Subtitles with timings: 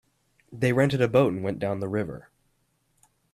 [0.51, 2.31] They rented a boat and went down the river.